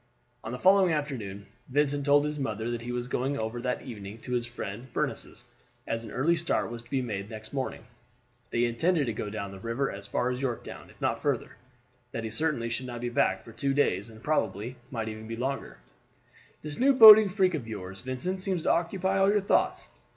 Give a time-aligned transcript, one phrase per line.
[0.43, 4.17] On the following afternoon Vincent told his mother that he was going over that evening
[4.21, 5.43] to his friend Furniss,
[5.85, 7.83] as an early start was to be made next morning;
[8.49, 11.51] they intended to go down the river as far as Yorktown, if not further;
[12.13, 15.39] that he certainly should not be back for two days, and probably might be even
[15.39, 15.77] longer.
[16.63, 19.87] "This new boating freak of yours, Vincent, seems to occupy all your thoughts.